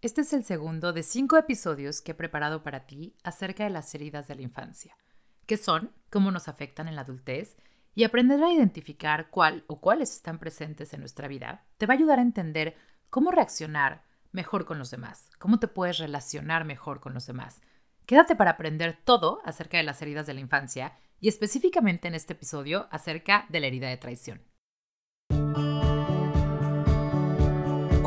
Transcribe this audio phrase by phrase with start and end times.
[0.00, 3.92] Este es el segundo de cinco episodios que he preparado para ti acerca de las
[3.96, 4.96] heridas de la infancia.
[5.44, 5.90] ¿Qué son?
[6.08, 7.56] ¿Cómo nos afectan en la adultez?
[7.96, 11.96] Y aprender a identificar cuál o cuáles están presentes en nuestra vida te va a
[11.96, 12.76] ayudar a entender
[13.10, 17.60] cómo reaccionar mejor con los demás, cómo te puedes relacionar mejor con los demás.
[18.06, 22.34] Quédate para aprender todo acerca de las heridas de la infancia y específicamente en este
[22.34, 24.47] episodio acerca de la herida de traición.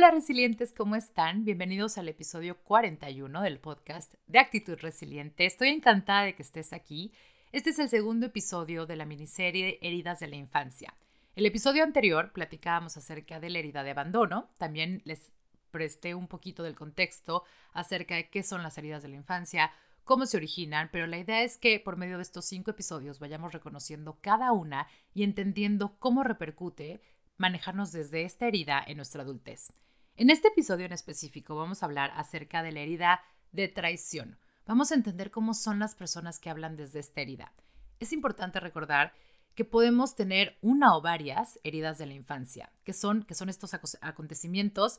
[0.00, 1.44] Hola resilientes, ¿cómo están?
[1.44, 5.44] Bienvenidos al episodio 41 del podcast de Actitud Resiliente.
[5.44, 7.12] Estoy encantada de que estés aquí.
[7.52, 10.94] Este es el segundo episodio de la miniserie Heridas de la Infancia.
[11.36, 14.48] El episodio anterior platicábamos acerca de la herida de abandono.
[14.56, 15.32] También les
[15.70, 19.70] presté un poquito del contexto acerca de qué son las heridas de la infancia,
[20.04, 23.52] cómo se originan, pero la idea es que por medio de estos cinco episodios vayamos
[23.52, 27.02] reconociendo cada una y entendiendo cómo repercute
[27.36, 29.74] manejarnos desde esta herida en nuestra adultez.
[30.20, 34.38] En este episodio en específico vamos a hablar acerca de la herida de traición.
[34.66, 37.54] Vamos a entender cómo son las personas que hablan desde esta herida.
[38.00, 39.14] Es importante recordar
[39.54, 43.72] que podemos tener una o varias heridas de la infancia, que son, que son estos
[44.02, 44.98] acontecimientos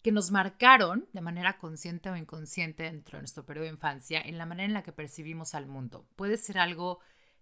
[0.00, 4.38] que nos marcaron de manera consciente o inconsciente dentro de nuestro periodo de infancia en
[4.38, 6.08] la manera en la que percibimos al mundo.
[6.16, 7.00] Puede ser algo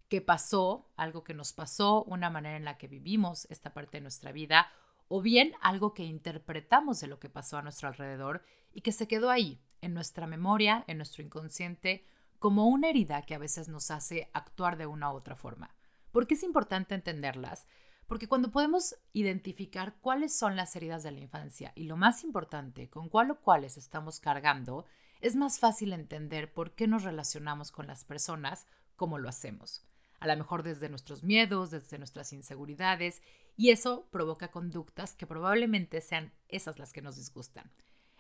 [0.09, 4.03] que pasó, algo que nos pasó, una manera en la que vivimos esta parte de
[4.03, 4.73] nuestra vida
[5.15, 9.07] o bien algo que interpretamos de lo que pasó a nuestro alrededor y que se
[9.07, 12.07] quedó ahí, en nuestra memoria, en nuestro inconsciente,
[12.39, 15.77] como una herida que a veces nos hace actuar de una u otra forma.
[16.13, 17.67] ¿Por qué es importante entenderlas?
[18.07, 22.89] Porque cuando podemos identificar cuáles son las heridas de la infancia y lo más importante,
[22.89, 24.87] con cuál o cuáles estamos cargando,
[25.21, 28.67] es más fácil entender por qué nos relacionamos con las personas
[28.97, 29.85] como lo hacemos.
[30.21, 33.21] A lo mejor desde nuestros miedos, desde nuestras inseguridades
[33.57, 37.71] y eso provoca conductas que probablemente sean esas las que nos disgustan.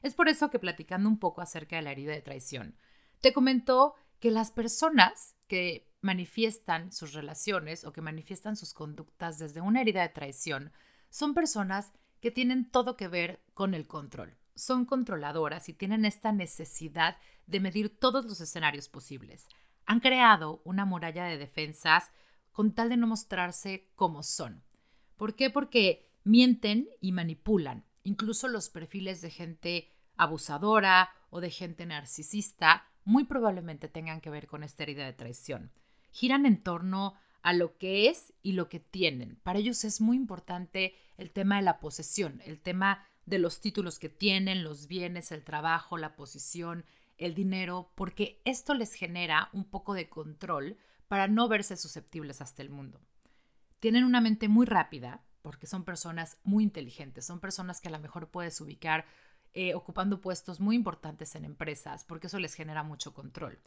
[0.02, 2.76] Es por eso que platicando un poco acerca de la herida de traición,
[3.20, 9.60] te comentó que las personas que manifiestan sus relaciones o que manifiestan sus conductas desde
[9.60, 10.72] una herida de traición
[11.10, 14.36] son personas que tienen todo que ver con el control.
[14.54, 17.16] Son controladoras y tienen esta necesidad
[17.46, 19.48] de medir todos los escenarios posibles.
[19.86, 22.10] Han creado una muralla de defensas
[22.50, 24.62] con tal de no mostrarse como son.
[25.22, 25.50] ¿Por qué?
[25.50, 27.84] Porque mienten y manipulan.
[28.02, 34.48] Incluso los perfiles de gente abusadora o de gente narcisista muy probablemente tengan que ver
[34.48, 35.70] con esta herida de traición.
[36.10, 39.38] Giran en torno a lo que es y lo que tienen.
[39.44, 44.00] Para ellos es muy importante el tema de la posesión, el tema de los títulos
[44.00, 46.84] que tienen, los bienes, el trabajo, la posición,
[47.16, 52.60] el dinero, porque esto les genera un poco de control para no verse susceptibles hasta
[52.62, 53.00] el mundo
[53.82, 57.98] tienen una mente muy rápida, porque son personas muy inteligentes, son personas que a lo
[57.98, 59.06] mejor puedes ubicar
[59.54, 63.58] eh, ocupando puestos muy importantes en empresas, porque eso les genera mucho control.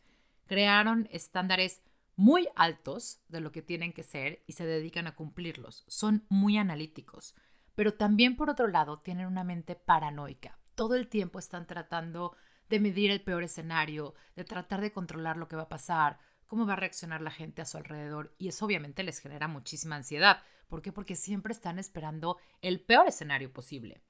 [0.47, 1.81] Crearon estándares
[2.15, 5.83] muy altos de lo que tienen que ser y se dedican a cumplirlos.
[5.89, 7.35] Son muy analíticos,
[7.75, 10.57] pero también por otro lado tienen una mente paranoica.
[10.75, 12.37] Todo el tiempo están tratando
[12.69, 16.65] de medir el peor escenario, de tratar de controlar lo que va a pasar, cómo
[16.65, 20.41] va a reaccionar la gente a su alrededor y eso obviamente les genera muchísima ansiedad.
[20.67, 20.91] ¿Por qué?
[20.91, 24.01] Porque siempre están esperando el peor escenario posible.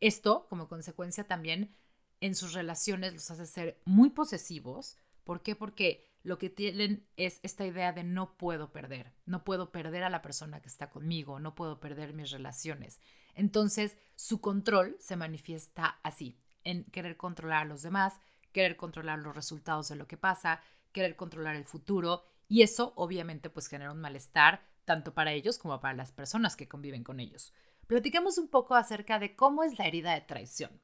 [0.00, 1.74] Esto, como consecuencia también,
[2.20, 4.96] en sus relaciones los hace ser muy posesivos.
[5.24, 5.56] ¿Por qué?
[5.56, 10.10] Porque lo que tienen es esta idea de no puedo perder, no puedo perder a
[10.10, 13.00] la persona que está conmigo, no puedo perder mis relaciones.
[13.34, 18.20] Entonces, su control se manifiesta así, en querer controlar a los demás,
[18.52, 20.60] querer controlar los resultados de lo que pasa,
[20.92, 25.80] querer controlar el futuro y eso obviamente pues genera un malestar tanto para ellos como
[25.80, 27.52] para las personas que conviven con ellos.
[27.86, 30.80] Platicamos un poco acerca de cómo es la herida de traición.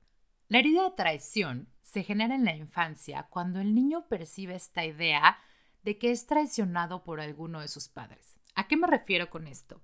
[0.49, 5.39] La herida de traición se genera en la infancia cuando el niño percibe esta idea
[5.83, 8.37] de que es traicionado por alguno de sus padres.
[8.55, 9.83] ¿A qué me refiero con esto?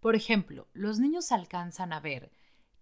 [0.00, 2.30] Por ejemplo, los niños alcanzan a ver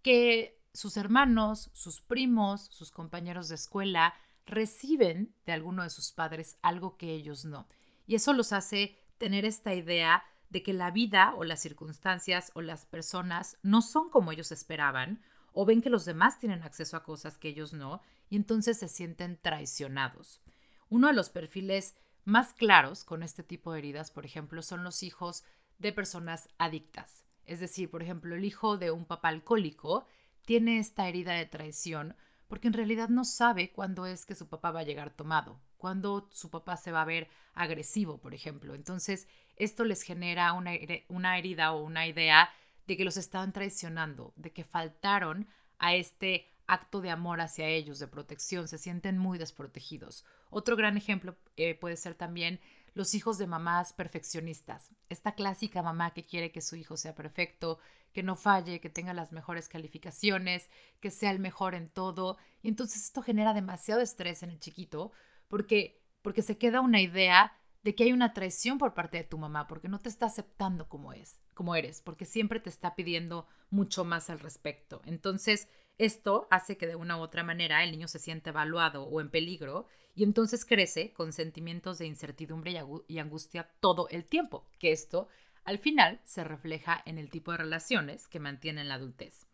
[0.02, 4.14] que sus hermanos, sus primos, sus compañeros de escuela
[4.46, 7.66] reciben de alguno de sus padres algo que ellos no.
[8.06, 12.60] Y eso los hace tener esta idea de que la vida o las circunstancias o
[12.60, 15.22] las personas no son como ellos esperaban
[15.52, 18.88] o ven que los demás tienen acceso a cosas que ellos no y entonces se
[18.88, 20.42] sienten traicionados.
[20.88, 21.94] Uno de los perfiles
[22.24, 25.44] más claros con este tipo de heridas, por ejemplo, son los hijos
[25.78, 27.24] de personas adictas.
[27.44, 30.06] Es decir, por ejemplo, el hijo de un papá alcohólico
[30.44, 32.16] tiene esta herida de traición
[32.52, 36.28] porque en realidad no sabe cuándo es que su papá va a llegar tomado, cuándo
[36.32, 38.74] su papá se va a ver agresivo, por ejemplo.
[38.74, 39.26] Entonces,
[39.56, 40.72] esto les genera una,
[41.08, 42.50] una herida o una idea
[42.86, 47.98] de que los estaban traicionando, de que faltaron a este acto de amor hacia ellos,
[47.98, 50.26] de protección, se sienten muy desprotegidos.
[50.50, 52.60] Otro gran ejemplo eh, puede ser también
[52.94, 54.90] los hijos de mamás perfeccionistas.
[55.08, 57.78] Esta clásica mamá que quiere que su hijo sea perfecto,
[58.12, 60.68] que no falle, que tenga las mejores calificaciones,
[61.00, 62.36] que sea el mejor en todo.
[62.62, 65.12] Y entonces esto genera demasiado estrés en el chiquito
[65.48, 69.38] porque, porque se queda una idea de que hay una traición por parte de tu
[69.38, 73.46] mamá, porque no te está aceptando como es, como eres, porque siempre te está pidiendo
[73.70, 75.02] mucho más al respecto.
[75.04, 75.68] Entonces,
[75.98, 79.30] esto hace que de una u otra manera el niño se sienta evaluado o en
[79.30, 82.74] peligro y entonces crece con sentimientos de incertidumbre
[83.06, 85.28] y angustia todo el tiempo, que esto
[85.64, 89.46] al final se refleja en el tipo de relaciones que mantiene en la adultez.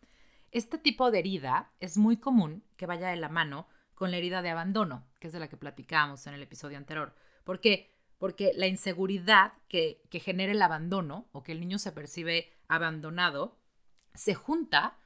[0.51, 4.41] Este tipo de herida es muy común que vaya de la mano con la herida
[4.41, 7.13] de abandono, que es de la que platicábamos en el episodio anterior.
[7.43, 7.91] ¿Por qué?
[8.17, 13.59] Porque la inseguridad que, que genera el abandono o que el niño se percibe abandonado
[14.15, 14.98] se junta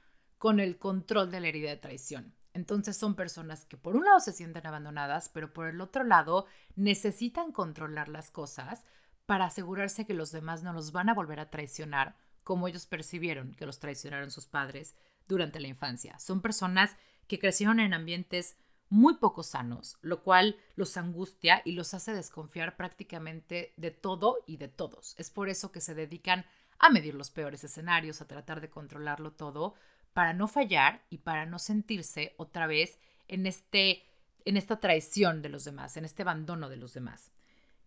[0.44, 2.36] con el control de la herida de traición.
[2.52, 6.48] Entonces son personas que por un lado se sienten abandonadas, pero por el otro lado
[6.76, 8.84] necesitan controlar las cosas
[9.26, 13.54] para asegurarse que los demás no los van a volver a traicionar como ellos percibieron
[13.54, 14.98] que los traicionaron sus padres
[15.30, 16.20] durante la infancia.
[16.20, 16.98] Son personas
[17.28, 18.58] que crecieron en ambientes
[18.90, 24.58] muy poco sanos, lo cual los angustia y los hace desconfiar prácticamente de todo y
[24.58, 25.16] de todos.
[25.18, 26.46] Es por eso que se dedican
[26.80, 29.76] a medir los peores escenarios, a tratar de controlarlo todo,
[30.14, 34.04] para no fallar y para no sentirse otra vez en, este,
[34.46, 37.32] en esta traición de los demás, en este abandono de los demás.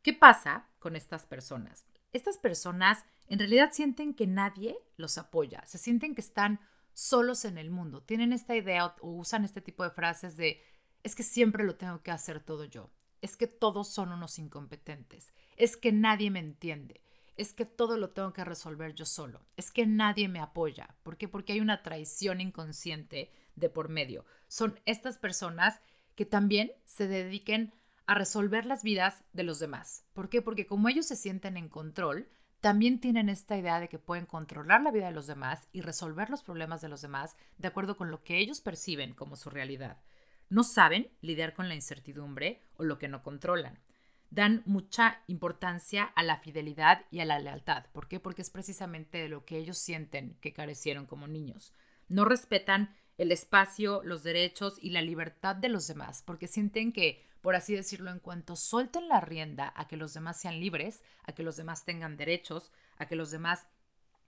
[0.03, 1.85] ¿Qué pasa con estas personas?
[2.13, 6.61] Estas personas en realidad sienten que nadie los apoya, se sienten que están
[6.95, 10.63] solos en el mundo, tienen esta idea o usan este tipo de frases de
[11.03, 12.91] es que siempre lo tengo que hacer todo yo,
[13.21, 17.01] es que todos son unos incompetentes, es que nadie me entiende,
[17.37, 20.97] es que todo lo tengo que resolver yo solo, es que nadie me apoya.
[21.03, 21.29] ¿Por qué?
[21.29, 24.25] Porque hay una traición inconsciente de por medio.
[24.49, 25.81] Son estas personas
[26.15, 27.73] que también se dediquen
[28.07, 30.05] a resolver las vidas de los demás.
[30.13, 30.41] ¿Por qué?
[30.41, 32.29] Porque como ellos se sienten en control,
[32.61, 36.31] también tienen esta idea de que pueden controlar la vida de los demás y resolver
[36.31, 40.01] los problemas de los demás de acuerdo con lo que ellos perciben como su realidad.
[40.49, 43.79] No saben lidiar con la incertidumbre o lo que no controlan.
[44.31, 47.87] Dan mucha importancia a la fidelidad y a la lealtad.
[47.93, 48.21] ¿Por qué?
[48.21, 51.73] Porque es precisamente de lo que ellos sienten que carecieron como niños.
[52.09, 57.25] No respetan el espacio, los derechos y la libertad de los demás, porque sienten que
[57.47, 61.33] por así decirlo, en cuanto suelten la rienda a que los demás sean libres, a
[61.33, 63.69] que los demás tengan derechos, a que los demás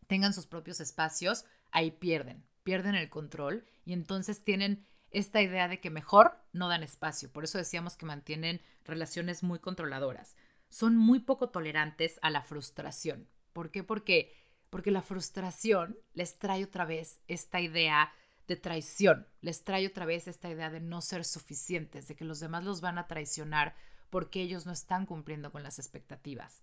[0.06, 5.80] tengan sus propios espacios, ahí pierden, pierden el control y entonces tienen esta idea de
[5.80, 7.32] que mejor no dan espacio.
[7.32, 10.36] Por eso decíamos que mantienen relaciones muy controladoras.
[10.68, 13.28] Son muy poco tolerantes a la frustración.
[13.52, 13.82] ¿Por qué?
[13.82, 14.34] Porque,
[14.70, 18.12] porque la frustración les trae otra vez esta idea
[18.46, 19.26] de traición.
[19.40, 22.80] Les trae otra vez esta idea de no ser suficientes, de que los demás los
[22.80, 23.74] van a traicionar
[24.10, 26.62] porque ellos no están cumpliendo con las expectativas.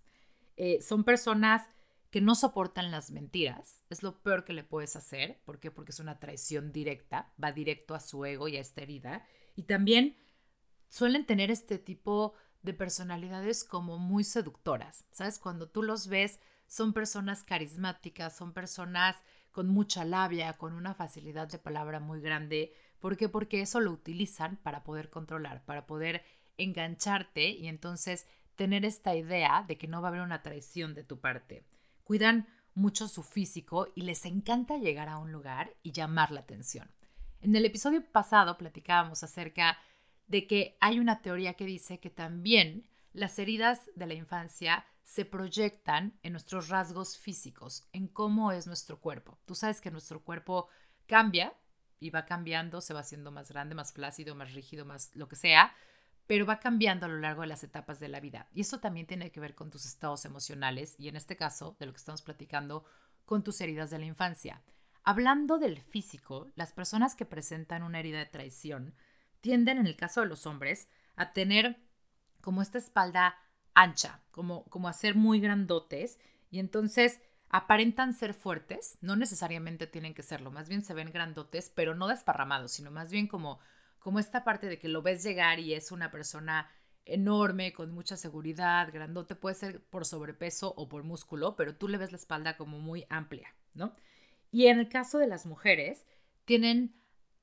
[0.56, 1.68] Eh, son personas
[2.16, 3.84] que no soportan las mentiras.
[3.90, 5.38] Es lo peor que le puedes hacer.
[5.44, 5.70] ¿Por qué?
[5.70, 9.26] Porque es una traición directa, va directo a su ego y a esta herida.
[9.54, 10.16] Y también
[10.88, 12.32] suelen tener este tipo
[12.62, 15.04] de personalidades como muy seductoras.
[15.10, 15.38] ¿Sabes?
[15.38, 19.16] Cuando tú los ves, son personas carismáticas, son personas
[19.52, 22.72] con mucha labia, con una facilidad de palabra muy grande.
[22.98, 23.28] ¿Por qué?
[23.28, 26.24] Porque eso lo utilizan para poder controlar, para poder
[26.56, 31.04] engancharte y entonces tener esta idea de que no va a haber una traición de
[31.04, 31.66] tu parte.
[32.06, 36.88] Cuidan mucho su físico y les encanta llegar a un lugar y llamar la atención.
[37.40, 39.76] En el episodio pasado platicábamos acerca
[40.28, 45.24] de que hay una teoría que dice que también las heridas de la infancia se
[45.24, 49.40] proyectan en nuestros rasgos físicos, en cómo es nuestro cuerpo.
[49.44, 50.68] Tú sabes que nuestro cuerpo
[51.06, 51.54] cambia
[51.98, 55.34] y va cambiando, se va haciendo más grande, más flácido, más rígido, más lo que
[55.34, 55.74] sea,
[56.26, 58.48] pero va cambiando a lo largo de las etapas de la vida.
[58.52, 61.86] Y eso también tiene que ver con tus estados emocionales y en este caso, de
[61.86, 62.84] lo que estamos platicando,
[63.24, 64.62] con tus heridas de la infancia.
[65.02, 68.94] Hablando del físico, las personas que presentan una herida de traición
[69.40, 71.80] tienden, en el caso de los hombres, a tener
[72.40, 73.36] como esta espalda
[73.74, 76.18] ancha, como, como a ser muy grandotes
[76.50, 81.70] y entonces aparentan ser fuertes, no necesariamente tienen que serlo, más bien se ven grandotes,
[81.74, 83.60] pero no desparramados, sino más bien como,
[83.98, 86.70] como esta parte de que lo ves llegar y es una persona
[87.04, 91.98] enorme, con mucha seguridad, grandote, puede ser por sobrepeso o por músculo, pero tú le
[91.98, 93.92] ves la espalda como muy amplia, ¿no?
[94.50, 96.04] Y en el caso de las mujeres,
[96.44, 96.94] tienen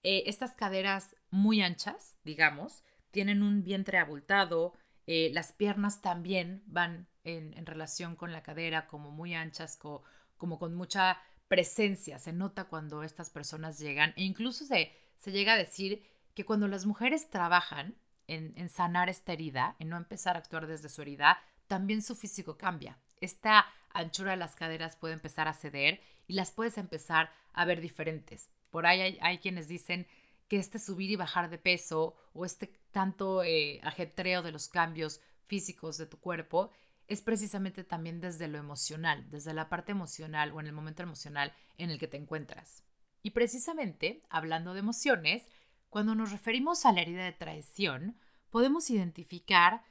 [0.03, 4.74] eh, estas caderas muy anchas, digamos, tienen un vientre abultado,
[5.07, 10.75] eh, las piernas también van en, relación con la cadera como muy anchas, como con
[10.75, 16.03] mucha presencia, se nota cuando estas personas llegan e incluso se, se llega a decir
[16.33, 17.95] que cuando las mujeres trabajan
[18.27, 22.57] en, sanar esta herida, en no empezar a actuar desde su herida, también su físico
[22.57, 22.97] cambia.
[23.21, 27.81] Esta anchura de las caderas puede empezar a ceder y las puedes empezar a ver
[27.81, 28.49] diferentes.
[28.71, 30.07] Por ahí hay, quienes dicen
[30.47, 35.21] que este subir y bajar de peso o este tanto eh, ajetreo de los cambios
[35.45, 36.71] físicos de tu cuerpo
[37.07, 41.53] es precisamente también desde lo emocional, desde la parte emocional o en el momento emocional
[41.77, 42.83] en el que te encuentras.
[43.21, 45.47] Y precisamente, hablando de emociones,
[45.93, 48.17] cuando nos referimos a la herida de traición,
[48.50, 49.83] podemos identificar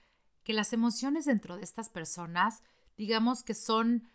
[0.43, 2.65] que las emociones dentro de estas personas,
[2.97, 4.09] digamos que son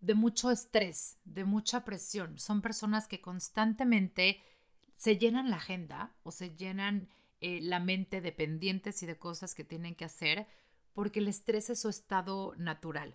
[0.00, 2.40] de mucho estrés, de mucha presión.
[2.40, 4.42] Son personas que constantemente
[4.96, 7.08] se llenan la agenda o se llenan
[7.40, 10.48] eh, la mente de pendientes y de cosas que tienen que hacer
[10.92, 13.14] porque el estrés es su estado natural.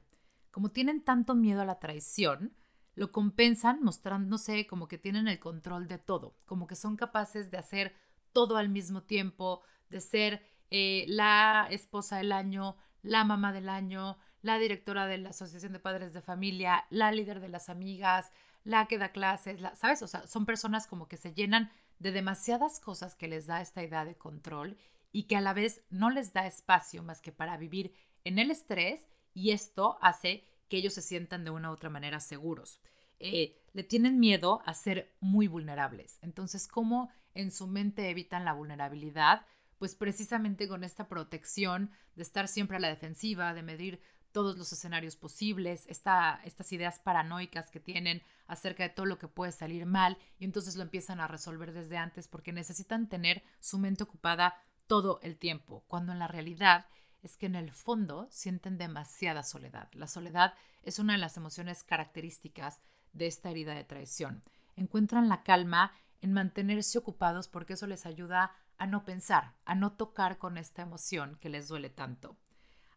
[0.52, 2.56] Como tienen tanto miedo a la traición,
[2.98, 7.60] lo compensan mostrándose como que tienen el control de todo, como que son capaces de
[7.60, 7.96] hacer
[8.34, 9.62] todo al mismo tiempo,
[9.92, 15.30] de ser eh, la esposa del año, la mamá del año, la directora de la
[15.30, 18.32] Asociación de Padres de Familia, la líder de las amigas,
[18.64, 20.02] la que da clases, ¿sabes?
[20.02, 23.84] O sea, son personas como que se llenan de demasiadas cosas que les da esta
[23.84, 24.76] idea de control
[25.12, 28.50] y que a la vez no les da espacio más que para vivir en el
[28.50, 32.82] estrés y esto hace que ellos se sientan de una u otra manera seguros.
[33.20, 36.20] Eh, le tienen miedo a ser muy vulnerables.
[36.22, 39.46] Entonces, ¿cómo en su mente evitan la vulnerabilidad?
[39.80, 44.72] Pues precisamente con esta protección de estar siempre a la defensiva, de medir todos los
[44.72, 50.18] escenarios posibles, estas ideas paranoicas que tienen acerca de todo lo que puede salir mal
[50.38, 55.20] y entonces lo empiezan a resolver desde antes porque necesitan tener su mente ocupada todo
[55.24, 56.86] el tiempo, cuando en la realidad
[57.24, 59.90] es que en el fondo sienten demasiada soledad.
[59.94, 62.80] La soledad es una de las emociones características
[63.14, 64.44] de esta herida de traición.
[64.76, 69.94] Encuentran la calma en mantenerse ocupados porque eso les ayuda a no pensar, a no
[69.94, 72.38] tocar con esta emoción que les duele tanto.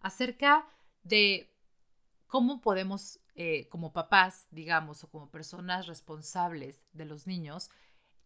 [0.01, 0.67] Acerca
[1.03, 1.55] de
[2.27, 7.71] cómo podemos, eh, como papás, digamos, o como personas responsables de los niños,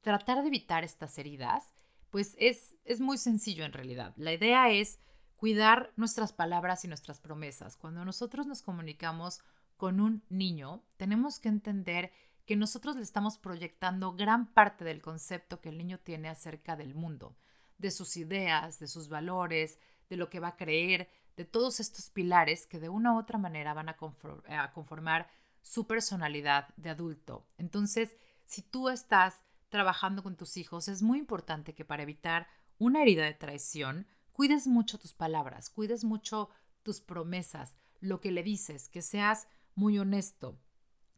[0.02, 1.72] tratar de evitar estas heridas,
[2.10, 4.12] pues es, es muy sencillo en realidad.
[4.16, 4.98] La idea es
[5.44, 7.76] cuidar nuestras palabras y nuestras promesas.
[7.76, 9.42] Cuando nosotros nos comunicamos
[9.76, 12.12] con un niño, tenemos que entender
[12.46, 16.94] que nosotros le estamos proyectando gran parte del concepto que el niño tiene acerca del
[16.94, 17.36] mundo,
[17.76, 22.08] de sus ideas, de sus valores, de lo que va a creer, de todos estos
[22.08, 23.98] pilares que de una u otra manera van a,
[24.72, 25.28] conformar
[25.60, 27.46] su personalidad de adulto.
[27.58, 32.48] Entonces, si tú estás trabajando con tus hijos, es muy importante que para evitar
[32.78, 36.50] una herida de traición, cuides mucho tus palabras, cuides mucho
[36.82, 40.58] tus promesas, lo que le dices, que seas muy honesto,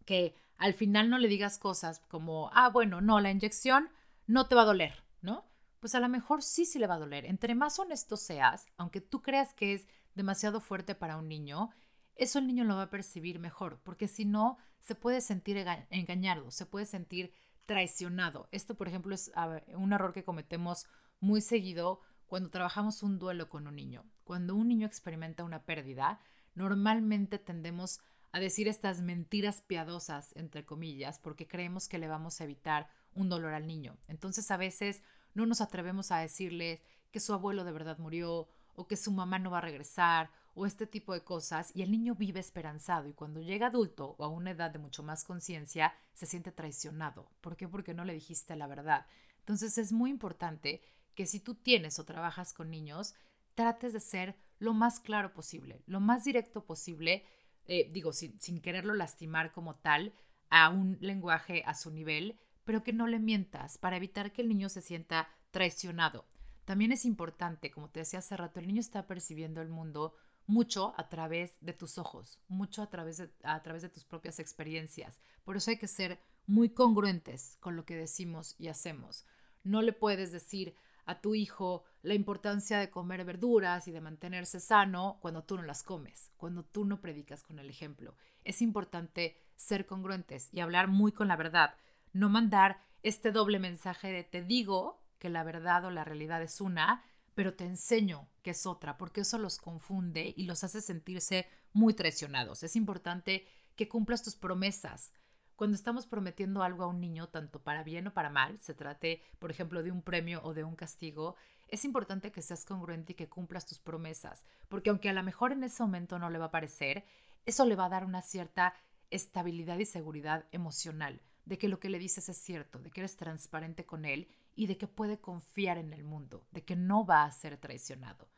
[0.04, 3.88] que al final no le digas cosas como, ah, bueno, no, la inyección
[4.26, 5.44] no te va a doler, ¿no?
[5.80, 7.24] Pues a lo mejor sí, sí le va a doler.
[7.24, 11.70] Entre más honesto seas, aunque tú creas que es demasiado fuerte para un niño,
[12.16, 15.56] eso el niño lo va a percibir mejor, porque si no, se puede sentir
[15.90, 17.32] engañado, se puede sentir
[17.64, 18.48] traicionado.
[18.52, 19.32] Esto, por ejemplo, es
[19.74, 20.86] un error que cometemos
[21.18, 24.04] muy seguido cuando trabajamos un duelo con un niño.
[24.24, 26.20] Cuando un niño experimenta una pérdida,
[26.54, 28.00] normalmente tendemos
[28.32, 33.28] a decir estas mentiras piadosas, entre comillas, porque creemos que le vamos a evitar un
[33.28, 33.96] dolor al niño.
[34.08, 35.02] Entonces a veces
[35.34, 39.38] no nos atrevemos a decirle que su abuelo de verdad murió o que su mamá
[39.38, 43.12] no va a regresar o este tipo de cosas y el niño vive esperanzado y
[43.12, 47.30] cuando llega adulto o a una edad de mucho más conciencia se siente traicionado.
[47.40, 47.68] ¿Por qué?
[47.68, 49.06] Porque no le dijiste la verdad.
[49.40, 50.82] Entonces es muy importante
[51.16, 53.14] que si tú tienes o trabajas con niños,
[53.56, 57.24] trates de ser lo más claro posible, lo más directo posible,
[57.66, 60.12] eh, digo, sin, sin quererlo lastimar como tal,
[60.50, 64.48] a un lenguaje a su nivel, pero que no le mientas para evitar que el
[64.48, 66.26] niño se sienta traicionado.
[66.64, 70.14] También es importante, como te decía hace rato, el niño está percibiendo el mundo
[70.46, 74.38] mucho a través de tus ojos, mucho a través de, a través de tus propias
[74.38, 75.18] experiencias.
[75.44, 79.24] Por eso hay que ser muy congruentes con lo que decimos y hacemos.
[79.64, 84.60] No le puedes decir a tu hijo la importancia de comer verduras y de mantenerse
[84.60, 88.16] sano cuando tú no las comes, cuando tú no predicas con el ejemplo.
[88.44, 91.74] Es importante ser congruentes y hablar muy con la verdad,
[92.12, 96.60] no mandar este doble mensaje de te digo que la verdad o la realidad es
[96.60, 101.46] una, pero te enseño que es otra, porque eso los confunde y los hace sentirse
[101.72, 102.62] muy traicionados.
[102.62, 103.46] Es importante
[103.76, 105.12] que cumplas tus promesas.
[105.56, 109.22] Cuando estamos prometiendo algo a un niño, tanto para bien o para mal, se trate,
[109.38, 111.34] por ejemplo, de un premio o de un castigo,
[111.68, 115.52] es importante que seas congruente y que cumplas tus promesas, porque aunque a lo mejor
[115.52, 117.04] en ese momento no le va a parecer,
[117.46, 118.74] eso le va a dar una cierta
[119.10, 123.16] estabilidad y seguridad emocional de que lo que le dices es cierto, de que eres
[123.16, 127.24] transparente con él y de que puede confiar en el mundo, de que no va
[127.24, 128.28] a ser traicionado.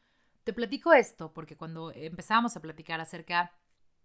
[0.45, 3.53] Te platico esto porque cuando empezamos a platicar acerca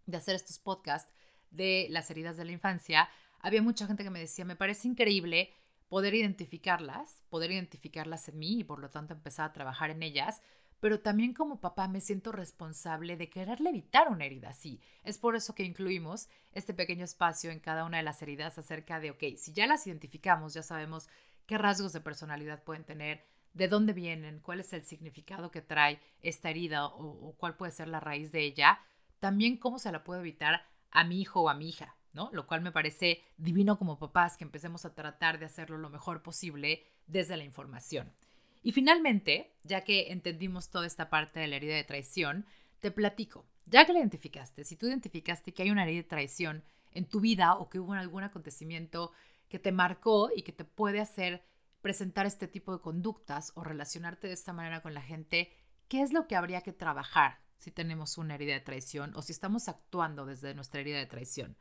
[0.05, 1.13] de hacer estos podcasts
[1.53, 5.53] de las heridas de la infancia, había mucha gente que me decía, me parece increíble
[5.87, 10.41] poder identificarlas, poder identificarlas en mí y por lo tanto empezar a trabajar en ellas,
[10.79, 14.81] pero también como papá me siento responsable de quererle evitar una herida así.
[15.03, 18.99] Es por eso que incluimos este pequeño espacio en cada una de las heridas acerca
[18.99, 21.07] de, ok, si ya las identificamos, ya sabemos
[21.45, 26.01] qué rasgos de personalidad pueden tener, de dónde vienen, cuál es el significado que trae
[26.21, 28.79] esta herida o, o cuál puede ser la raíz de ella,
[29.19, 31.95] también cómo se la puedo evitar a mi hijo o a mi hija.
[32.13, 32.29] ¿no?
[32.31, 36.21] Lo cual me parece divino como papás que empecemos a tratar de hacerlo lo mejor
[36.21, 38.13] posible desde la información.
[38.61, 42.45] Y finalmente, ya que entendimos toda esta parte de la herida de traición,
[42.79, 43.45] te platico.
[43.65, 47.19] Ya que la identificaste, si tú identificaste que hay una herida de traición en tu
[47.19, 49.11] vida o que hubo algún acontecimiento
[49.49, 51.43] que te marcó y que te puede hacer
[51.81, 55.51] presentar este tipo de conductas o relacionarte de esta manera con la gente,
[55.89, 59.31] ¿qué es lo que habría que trabajar si tenemos una herida de traición o si
[59.31, 61.57] estamos actuando desde nuestra herida de traición?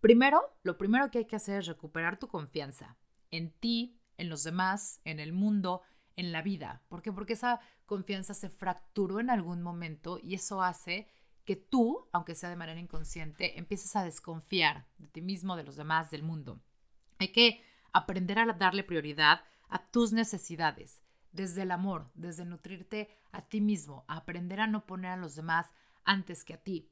[0.00, 2.96] Primero, lo primero que hay que hacer es recuperar tu confianza
[3.30, 5.82] en ti, en los demás, en el mundo,
[6.16, 6.82] en la vida.
[6.88, 7.12] ¿Por qué?
[7.12, 11.08] Porque esa confianza se fracturó en algún momento y eso hace
[11.44, 15.76] que tú, aunque sea de manera inconsciente, empieces a desconfiar de ti mismo, de los
[15.76, 16.60] demás, del mundo.
[17.18, 21.00] Hay que aprender a darle prioridad a tus necesidades,
[21.32, 25.66] desde el amor, desde nutrirte a ti mismo, aprender a no poner a los demás
[26.04, 26.90] antes que a ti.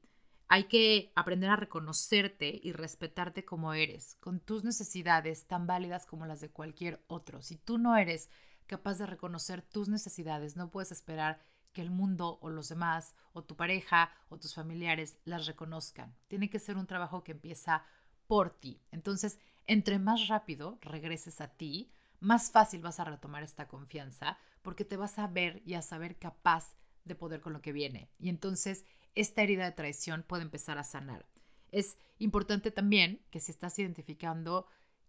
[0.49, 6.25] Hay que aprender a reconocerte y respetarte como eres, con tus necesidades tan válidas como
[6.25, 7.41] las de cualquier otro.
[7.41, 8.29] Si tú no eres
[8.65, 11.41] capaz de reconocer tus necesidades, no puedes esperar
[11.73, 16.15] que el mundo o los demás o tu pareja o tus familiares las reconozcan.
[16.27, 17.83] Tiene que ser un trabajo que empieza
[18.25, 18.81] por ti.
[18.91, 24.85] Entonces, entre más rápido regreses a ti, más fácil vas a retomar esta confianza porque
[24.85, 26.75] te vas a ver y a saber capaz
[27.05, 28.09] de poder con lo que viene.
[28.19, 31.25] Y entonces esta herida de traición puede empezar a sanar.
[31.71, 34.67] Es importante también que si estás identificando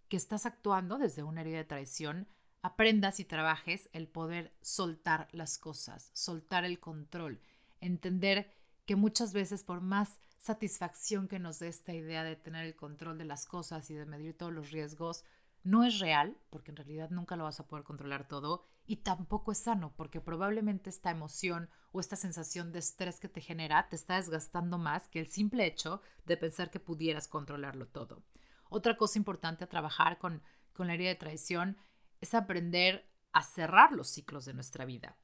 [0.09, 2.29] que estás actuando desde una herida de traición,
[2.63, 7.41] aprendas y trabajes el poder soltar las cosas, soltar el control,
[7.81, 8.51] entender
[8.87, 13.19] que muchas veces por más satisfacción que nos dé esta idea de tener el control
[13.19, 15.25] de las cosas y de medir todos los riesgos,
[15.69, 19.53] no es real, porque en realidad nunca lo vas a poder controlar todo, y tampoco
[19.53, 23.97] es sano, porque probablemente esta emoción o esta sensación de estrés que te genera te
[23.97, 28.23] está desgastando más que el simple hecho de pensar que pudieras controlarlo todo.
[28.71, 31.77] Otra cosa importante a trabajar con, con la herida de traición
[32.23, 35.19] es aprender a cerrar los ciclos de nuestra vida.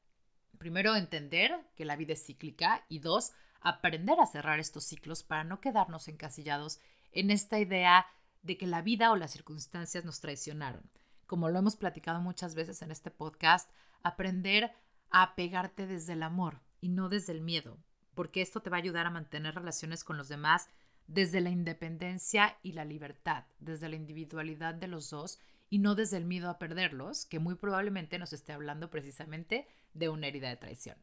[0.58, 5.42] Primero, entender que la vida es cíclica y dos, aprender a cerrar estos ciclos para
[5.42, 6.80] no quedarnos encasillados
[7.12, 8.06] en esta idea
[8.44, 10.88] de que la vida o las circunstancias nos traicionaron.
[11.26, 13.70] Como lo hemos platicado muchas veces en este podcast,
[14.02, 14.70] aprender
[15.10, 17.78] a apegarte desde el amor y no desde el miedo,
[18.14, 20.68] porque esto te va a ayudar a mantener relaciones con los demás
[21.06, 25.38] desde la independencia y la libertad, desde la individualidad de los dos
[25.70, 30.10] y no desde el miedo a perderlos, que muy probablemente nos esté hablando precisamente de
[30.10, 30.98] una herida de traición.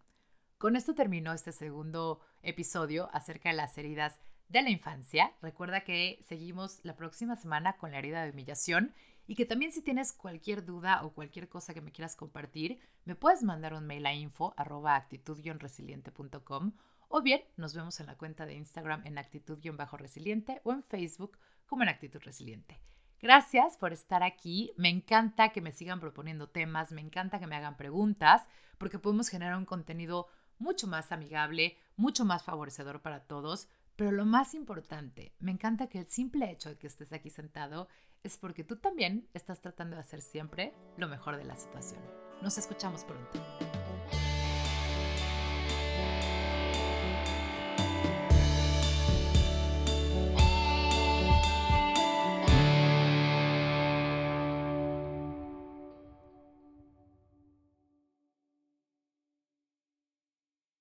[0.60, 4.20] Con esto terminó este segundo episodio acerca de las heridas
[4.52, 5.34] de la infancia.
[5.42, 8.94] Recuerda que seguimos la próxima semana con la herida de humillación
[9.28, 13.16] y que también si tienes cualquier duda o cualquier cosa que me quieras compartir, me
[13.16, 16.74] puedes mandar un mail a info actitud-resiliente.com
[17.08, 21.84] o bien nos vemos en la cuenta de Instagram en actitud-resiliente o en Facebook como
[21.84, 22.82] en actitud resiliente.
[23.22, 24.74] Gracias por estar aquí.
[24.78, 29.30] Me encanta que me sigan proponiendo temas, me encanta que me hagan preguntas, porque podemos
[29.30, 33.68] generar un contenido mucho más amigable, mucho más favorecedor para todos.
[34.02, 37.88] Pero lo más importante, me encanta que el simple hecho de que estés aquí sentado
[38.24, 42.02] es porque tú también estás tratando de hacer siempre lo mejor de la situación.
[42.42, 43.40] Nos escuchamos pronto.